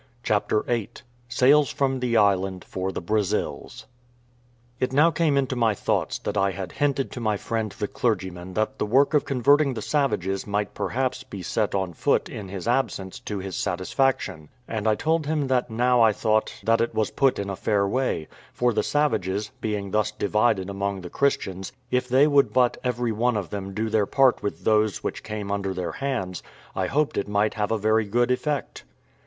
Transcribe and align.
CHAPTER 0.23 0.63
VIII 0.63 0.89
SAILS 1.29 1.69
FROM 1.69 1.99
THE 1.99 2.17
ISLAND 2.17 2.63
FOR 2.65 2.91
THE 2.91 3.03
BRAZILS 3.03 3.85
It 4.79 4.91
now 4.93 5.11
came 5.11 5.37
into 5.37 5.55
my 5.55 5.75
thoughts 5.75 6.17
that 6.17 6.35
I 6.35 6.49
had 6.49 6.71
hinted 6.71 7.11
to 7.11 7.19
my 7.19 7.37
friend 7.37 7.71
the 7.73 7.87
clergyman 7.87 8.55
that 8.55 8.79
the 8.79 8.85
work 8.87 9.13
of 9.13 9.25
converting 9.25 9.75
the 9.75 9.81
savages 9.83 10.47
might 10.47 10.73
perhaps 10.73 11.21
be 11.23 11.43
set 11.43 11.75
on 11.75 11.93
foot 11.93 12.29
in 12.29 12.49
his 12.49 12.67
absence 12.67 13.19
to 13.19 13.37
his 13.37 13.55
satisfaction, 13.55 14.49
and 14.67 14.87
I 14.87 14.95
told 14.95 15.27
him 15.27 15.45
that 15.49 15.69
now 15.69 16.01
I 16.01 16.13
thought 16.13 16.51
that 16.63 16.81
it 16.81 16.95
was 16.95 17.11
put 17.11 17.37
in 17.37 17.51
a 17.51 17.55
fair 17.55 17.87
way; 17.87 18.27
for 18.53 18.73
the 18.73 18.81
savages, 18.81 19.51
being 19.61 19.91
thus 19.91 20.09
divided 20.09 20.67
among 20.67 21.01
the 21.01 21.11
Christians, 21.11 21.73
if 21.91 22.09
they 22.09 22.25
would 22.25 22.51
but 22.51 22.77
every 22.83 23.11
one 23.11 23.37
of 23.37 23.51
them 23.51 23.71
do 23.75 23.87
their 23.87 24.07
part 24.07 24.41
with 24.41 24.63
those 24.63 25.03
which 25.03 25.21
came 25.21 25.51
under 25.51 25.75
their 25.75 25.91
hands, 25.91 26.41
I 26.75 26.87
hoped 26.87 27.17
it 27.19 27.27
might 27.27 27.53
have 27.53 27.69
a 27.69 27.77
very 27.77 28.05
good 28.05 28.31
effect. 28.31 28.83